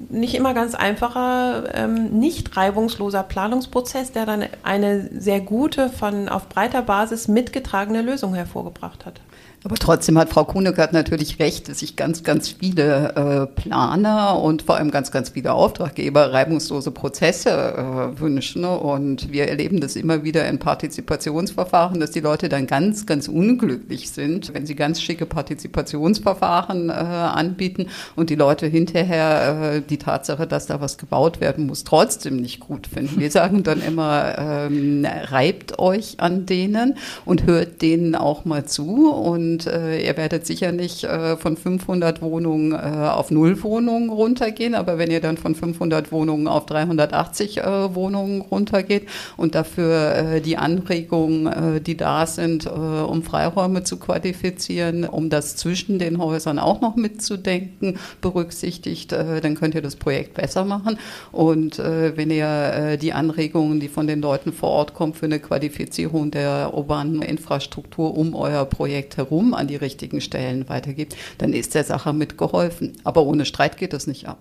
[0.09, 6.49] nicht immer ganz einfacher, ähm, nicht reibungsloser Planungsprozess, der dann eine sehr gute, von auf
[6.49, 9.21] breiter Basis mitgetragene Lösung hervorgebracht hat.
[9.67, 14.61] Aber trotzdem hat Frau Kunegard natürlich recht, dass sich ganz, ganz viele äh, Planer und
[14.61, 18.63] vor allem ganz, ganz viele Auftraggeber reibungslose Prozesse äh, wünschen.
[18.63, 24.09] Und wir erleben das immer wieder in Partizipationsverfahren, dass die Leute dann ganz, ganz unglücklich
[24.09, 30.47] sind, wenn sie ganz schicke Partizipationsverfahren äh, anbieten und die Leute hinterher äh, die Tatsache,
[30.47, 33.19] dass da was gebaut werden muss, trotzdem nicht gut finden.
[33.19, 39.11] Wir sagen dann immer, ähm, reibt euch an denen und hört denen auch mal zu
[39.11, 44.11] und und äh, ihr werdet sicher nicht äh, von 500 Wohnungen äh, auf null Wohnungen
[44.11, 50.13] runtergehen, aber wenn ihr dann von 500 Wohnungen auf 380 äh, Wohnungen runtergeht und dafür
[50.13, 56.19] äh, die Anregungen, äh, die da sind, um Freiräume zu qualifizieren, um das zwischen den
[56.19, 60.97] Häusern auch noch mitzudenken, berücksichtigt, dann könnt ihr das Projekt besser machen.
[61.31, 66.31] Und wenn ihr die Anregungen, die von den Leuten vor Ort kommen, für eine Qualifizierung
[66.31, 71.75] der urbanen Infrastruktur um euer Projekt herum herum an die richtigen Stellen weitergibt, dann ist
[71.75, 72.93] der Sache mitgeholfen.
[73.03, 74.39] Aber ohne Streit geht das nicht ab.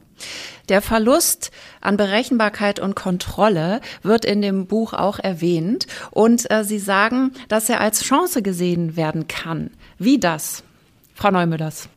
[0.68, 5.86] Der Verlust an Berechenbarkeit und Kontrolle wird in dem Buch auch erwähnt.
[6.10, 9.70] Und äh, Sie sagen, dass er als Chance gesehen werden kann.
[9.98, 10.64] Wie das?
[11.14, 11.88] Frau Neumüllers.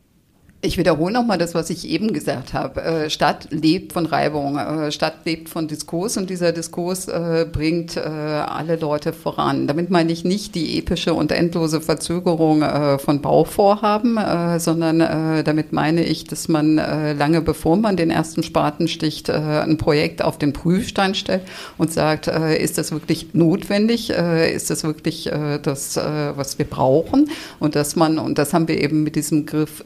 [0.62, 2.82] Ich wiederhole nochmal das, was ich eben gesagt habe.
[2.82, 7.96] Äh, Stadt lebt von Reibung, äh, Stadt lebt von Diskurs und dieser Diskurs äh, bringt
[7.96, 9.66] alle Leute voran.
[9.66, 12.62] Damit meine ich nicht die epische und endlose Verzögerung
[12.98, 14.18] von Bauvorhaben,
[14.58, 20.22] sondern damit meine ich, dass man lange bevor man den ersten Spaten sticht, ein Projekt
[20.22, 21.42] auf den Prüfstein stellt
[21.78, 24.10] und sagt, ist das wirklich notwendig?
[24.10, 25.30] Ist das wirklich
[25.62, 27.30] das, was wir brauchen?
[27.58, 29.84] Und dass man, und das haben wir eben mit diesem Begriff,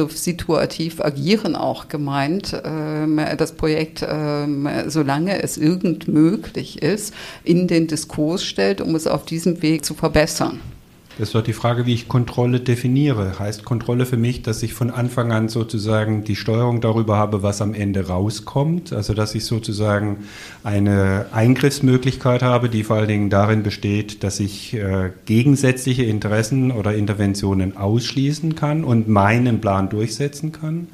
[0.00, 2.60] Begriff situativ agieren auch gemeint.
[2.64, 7.12] Ähm, das Projekt, ähm, solange es irgend möglich ist,
[7.44, 10.60] in den Diskurs stellt, um es auf diesem Weg zu verbessern.
[11.18, 13.38] Das wird die Frage, wie ich Kontrolle definiere.
[13.38, 17.60] Heißt Kontrolle für mich, dass ich von Anfang an sozusagen die Steuerung darüber habe, was
[17.60, 18.92] am Ende rauskommt?
[18.92, 20.18] Also dass ich sozusagen
[20.64, 26.94] eine Eingriffsmöglichkeit habe, die vor allen Dingen darin besteht, dass ich äh, gegensätzliche Interessen oder
[26.94, 30.88] Interventionen ausschließen kann und meinen Plan durchsetzen kann?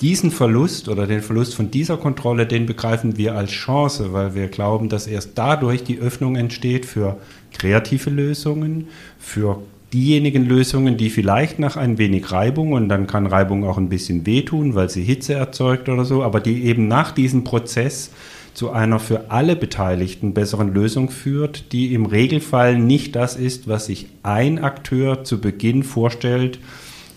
[0.00, 4.48] Diesen Verlust oder den Verlust von dieser Kontrolle, den begreifen wir als Chance, weil wir
[4.48, 7.18] glauben, dass erst dadurch die Öffnung entsteht für
[7.52, 13.64] kreative Lösungen, für diejenigen Lösungen, die vielleicht nach ein wenig Reibung, und dann kann Reibung
[13.64, 17.44] auch ein bisschen wehtun, weil sie Hitze erzeugt oder so, aber die eben nach diesem
[17.44, 18.10] Prozess
[18.54, 23.86] zu einer für alle Beteiligten besseren Lösung führt, die im Regelfall nicht das ist, was
[23.86, 26.58] sich ein Akteur zu Beginn vorstellt,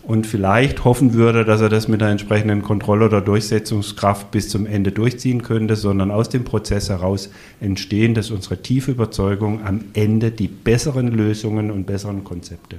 [0.03, 4.65] und vielleicht hoffen würde, dass er das mit einer entsprechenden Kontrolle oder Durchsetzungskraft bis zum
[4.65, 9.83] Ende durchziehen könnte, sondern aus dem Prozess heraus entstehen, das ist unsere tiefe Überzeugung, am
[9.93, 12.77] Ende die besseren Lösungen und besseren Konzepte.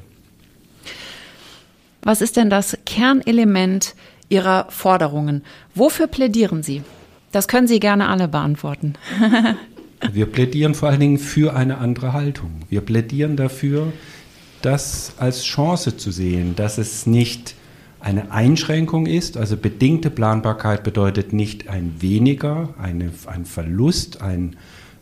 [2.02, 3.94] Was ist denn das Kernelement
[4.28, 5.44] Ihrer Forderungen?
[5.74, 6.82] Wofür plädieren Sie?
[7.30, 8.94] Das können Sie gerne alle beantworten.
[10.12, 12.50] Wir plädieren vor allen Dingen für eine andere Haltung.
[12.68, 13.92] Wir plädieren dafür,
[14.62, 17.54] das als Chance zu sehen, dass es nicht
[18.02, 24.56] eine Einschränkung ist, also bedingte Planbarkeit bedeutet nicht ein weniger, eine, ein Verlust, ein,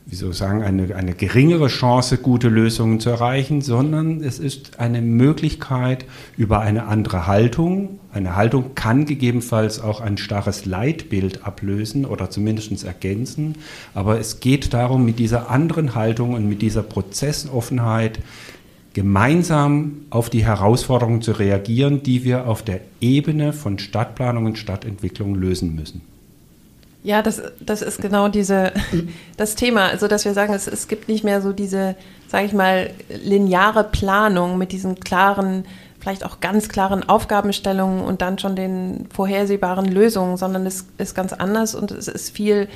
[0.05, 4.81] wie soll ich sagen, eine, eine geringere Chance, gute Lösungen zu erreichen, sondern es ist
[4.81, 6.05] eine Möglichkeit
[6.37, 8.01] über eine andere Haltung.
[8.12, 13.55] Eine Haltung kann gegebenenfalls auch ein starres Leitbild ablösen oder zumindest ergänzen,
[13.94, 18.18] aber es geht darum, mit dieser anderen Haltung und mit dieser Prozessoffenheit
[18.92, 25.35] gemeinsam auf die Herausforderungen zu reagieren, die wir auf der Ebene von Stadtplanung und Stadtentwicklung
[25.35, 26.03] lösen müssen.
[27.03, 28.72] Ja, das, das ist genau diese,
[29.37, 29.87] das Thema.
[29.87, 31.96] Also, dass wir sagen, es, es gibt nicht mehr so diese,
[32.29, 32.90] sage ich mal,
[33.24, 35.64] lineare Planung mit diesen klaren,
[35.98, 41.33] vielleicht auch ganz klaren Aufgabenstellungen und dann schon den vorhersehbaren Lösungen, sondern es ist ganz
[41.33, 42.68] anders und es ist viel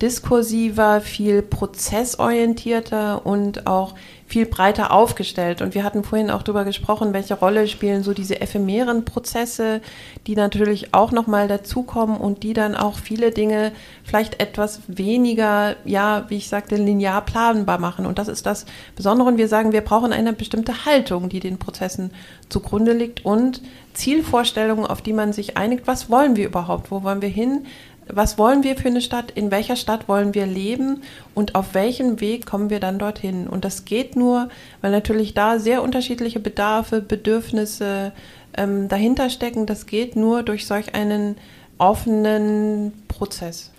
[0.00, 3.94] diskursiver, viel prozessorientierter und auch
[4.28, 5.62] viel breiter aufgestellt.
[5.62, 9.80] Und wir hatten vorhin auch darüber gesprochen, welche Rolle spielen so diese ephemeren Prozesse,
[10.26, 13.72] die natürlich auch nochmal dazukommen und die dann auch viele Dinge
[14.04, 18.04] vielleicht etwas weniger, ja, wie ich sagte, linear planbar machen.
[18.04, 19.28] Und das ist das Besondere.
[19.28, 22.10] Und wir sagen, wir brauchen eine bestimmte Haltung, die den Prozessen
[22.50, 23.62] zugrunde liegt und
[23.94, 25.86] Zielvorstellungen, auf die man sich einigt.
[25.86, 26.90] Was wollen wir überhaupt?
[26.90, 27.66] Wo wollen wir hin?
[28.12, 31.02] Was wollen wir für eine Stadt, in welcher Stadt wollen wir leben
[31.34, 33.46] und auf welchem Weg kommen wir dann dorthin.
[33.46, 34.48] Und das geht nur,
[34.80, 38.12] weil natürlich da sehr unterschiedliche Bedarfe, Bedürfnisse
[38.56, 39.66] ähm, dahinter stecken.
[39.66, 41.36] Das geht nur durch solch einen
[41.78, 43.70] offenen Prozess.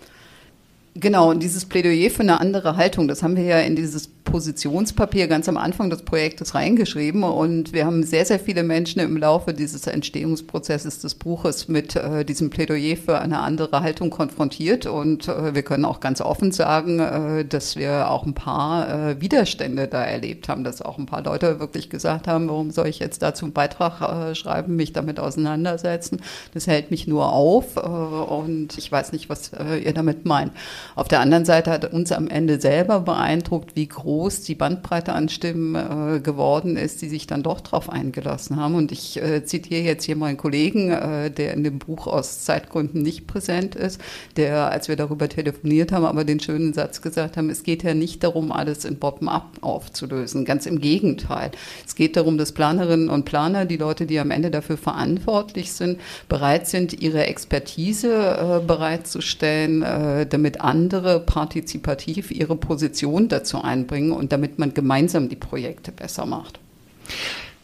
[0.94, 5.26] Genau, und dieses Plädoyer für eine andere Haltung, das haben wir ja in dieses Positionspapier
[5.26, 9.52] ganz am Anfang des Projektes reingeschrieben und wir haben sehr, sehr viele Menschen im Laufe
[9.52, 15.54] dieses Entstehungsprozesses des Buches mit äh, diesem Plädoyer für eine andere Haltung konfrontiert und äh,
[15.54, 20.04] wir können auch ganz offen sagen, äh, dass wir auch ein paar äh, Widerstände da
[20.04, 23.46] erlebt haben, dass auch ein paar Leute wirklich gesagt haben, warum soll ich jetzt dazu
[23.46, 26.20] einen Beitrag äh, schreiben, mich damit auseinandersetzen,
[26.54, 29.50] das hält mich nur auf äh, und ich weiß nicht, was
[29.82, 30.52] ihr damit meint.
[30.94, 35.14] Auf der anderen Seite hat uns am Ende selber beeindruckt, wie groß groß die Bandbreite
[35.14, 38.74] an Stimmen äh, geworden ist, die sich dann doch darauf eingelassen haben.
[38.74, 43.00] Und ich äh, zitiere jetzt hier meinen Kollegen, äh, der in dem Buch aus Zeitgründen
[43.00, 43.98] nicht präsent ist,
[44.36, 47.94] der, als wir darüber telefoniert haben, aber den schönen Satz gesagt haben, es geht ja
[47.94, 50.44] nicht darum, alles in Bottom-up aufzulösen.
[50.44, 51.50] Ganz im Gegenteil.
[51.86, 55.98] Es geht darum, dass Planerinnen und Planer, die Leute, die am Ende dafür verantwortlich sind,
[56.28, 64.32] bereit sind, ihre Expertise äh, bereitzustellen, äh, damit andere partizipativ ihre Position dazu einbringen und
[64.32, 66.58] damit man gemeinsam die Projekte besser macht.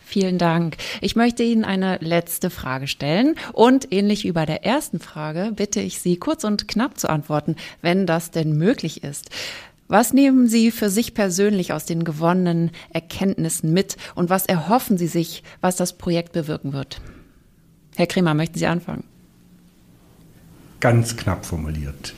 [0.05, 0.76] Vielen Dank.
[1.01, 5.80] Ich möchte Ihnen eine letzte Frage stellen und ähnlich wie bei der ersten Frage bitte
[5.80, 9.30] ich Sie kurz und knapp zu antworten, wenn das denn möglich ist.
[9.89, 15.07] Was nehmen Sie für sich persönlich aus den gewonnenen Erkenntnissen mit und was erhoffen Sie
[15.07, 17.01] sich, was das Projekt bewirken wird?
[17.97, 19.05] Herr Kremer, möchten Sie anfangen?
[20.80, 22.14] Ganz knapp formuliert,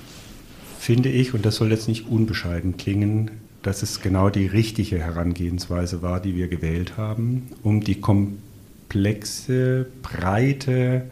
[0.78, 3.30] finde ich, und das soll jetzt nicht unbescheiden klingen,
[3.62, 11.04] dass es genau die richtige Herangehensweise war, die wir gewählt haben, um die komplexe, breite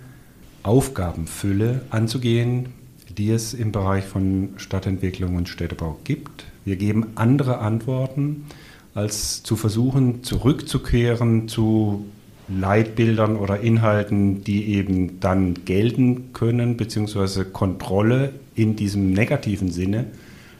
[0.63, 2.71] Aufgabenfülle anzugehen,
[3.17, 6.45] die es im Bereich von Stadtentwicklung und Städtebau gibt.
[6.65, 8.47] Wir geben andere Antworten,
[8.95, 12.07] als zu versuchen, zurückzukehren zu
[12.49, 20.07] Leitbildern oder Inhalten, die eben dann gelten können, beziehungsweise Kontrolle in diesem negativen Sinne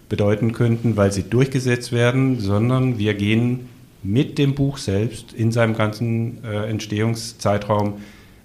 [0.09, 3.69] bedeuten könnten, weil sie durchgesetzt werden, sondern wir gehen
[4.03, 7.95] mit dem Buch selbst in seinem ganzen äh, Entstehungszeitraum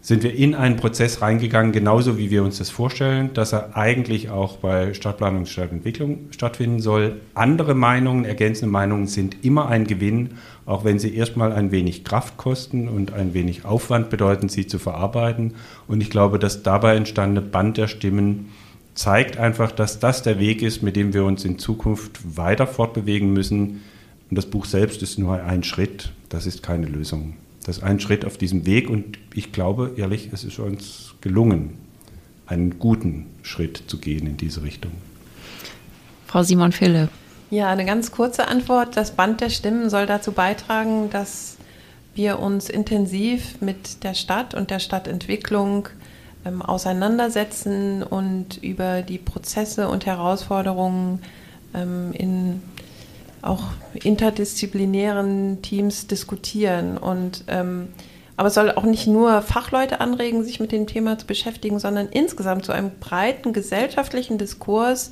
[0.03, 4.31] sind wir in einen Prozess reingegangen, genauso wie wir uns das vorstellen, dass er eigentlich
[4.31, 7.21] auch bei Stadtplanung und Stadtentwicklung stattfinden soll.
[7.35, 10.31] Andere Meinungen, ergänzende Meinungen sind immer ein Gewinn,
[10.65, 14.79] auch wenn sie erstmal ein wenig Kraft kosten und ein wenig Aufwand bedeuten, sie zu
[14.79, 15.53] verarbeiten.
[15.87, 18.49] Und ich glaube, das dabei entstandene Band der Stimmen
[18.93, 23.31] zeigt einfach, dass das der Weg ist, mit dem wir uns in Zukunft weiter fortbewegen
[23.33, 23.81] müssen.
[24.29, 27.35] Und das Buch selbst ist nur ein Schritt, das ist keine Lösung.
[27.65, 31.77] Das ist ein Schritt auf diesem Weg und ich glaube ehrlich, es ist uns gelungen,
[32.47, 34.91] einen guten Schritt zu gehen in diese Richtung.
[36.27, 37.09] Frau Simon Philipp.
[37.49, 38.95] Ja, eine ganz kurze Antwort.
[38.95, 41.57] Das Band der Stimmen soll dazu beitragen, dass
[42.15, 45.89] wir uns intensiv mit der Stadt und der Stadtentwicklung
[46.45, 51.21] ähm, auseinandersetzen und über die Prozesse und Herausforderungen
[51.73, 52.61] ähm, in
[53.41, 53.63] auch
[53.93, 56.97] interdisziplinären Teams diskutieren.
[56.97, 57.89] Und, ähm,
[58.37, 62.07] aber es soll auch nicht nur Fachleute anregen, sich mit dem Thema zu beschäftigen, sondern
[62.09, 65.11] insgesamt zu einem breiten gesellschaftlichen Diskurs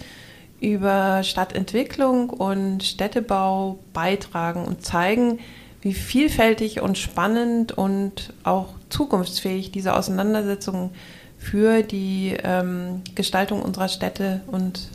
[0.60, 5.40] über Stadtentwicklung und Städtebau beitragen und zeigen,
[5.82, 10.92] wie vielfältig und spannend und auch zukunftsfähig diese Auseinandersetzungen
[11.40, 14.90] für die ähm, Gestaltung unserer Städte und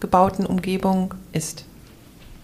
[0.00, 1.64] gebauten Umgebung ist.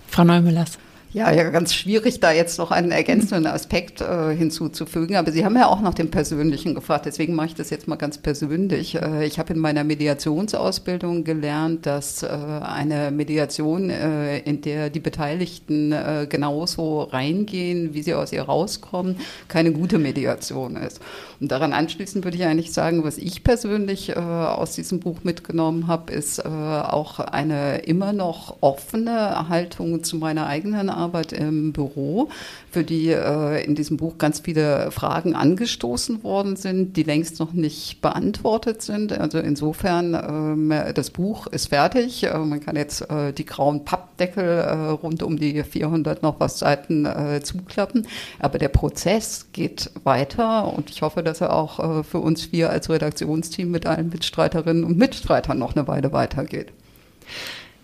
[0.08, 0.78] Frau Neumüllers.
[1.14, 5.14] Ja, ja, ganz schwierig, da jetzt noch einen ergänzenden Aspekt äh, hinzuzufügen.
[5.14, 7.06] Aber Sie haben ja auch nach dem Persönlichen gefragt.
[7.06, 8.96] Deswegen mache ich das jetzt mal ganz persönlich.
[8.96, 14.98] Äh, ich habe in meiner Mediationsausbildung gelernt, dass äh, eine Mediation, äh, in der die
[14.98, 19.14] Beteiligten äh, genauso reingehen, wie sie aus ihr rauskommen,
[19.46, 21.00] keine gute Mediation ist.
[21.48, 26.12] Daran anschließend würde ich eigentlich sagen, was ich persönlich äh, aus diesem Buch mitgenommen habe,
[26.12, 32.28] ist auch eine immer noch offene Haltung zu meiner eigenen Arbeit im Büro,
[32.70, 37.52] für die äh, in diesem Buch ganz viele Fragen angestoßen worden sind, die längst noch
[37.52, 39.12] nicht beantwortet sind.
[39.12, 42.24] Also insofern, ähm, das Buch ist fertig.
[42.24, 46.58] Äh, man kann jetzt äh, die grauen Pappdeckel äh, rund um die 400 noch was
[46.58, 48.06] Seiten äh, zuklappen.
[48.38, 52.70] Aber der Prozess geht weiter und ich hoffe, dass er auch äh, für uns vier
[52.70, 56.72] als Redaktionsteam mit allen Mitstreiterinnen und Mitstreitern noch eine Weile weitergeht.